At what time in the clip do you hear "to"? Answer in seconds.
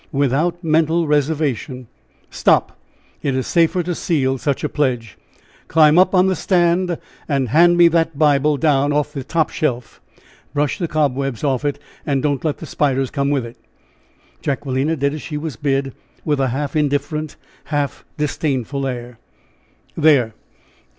3.83-3.93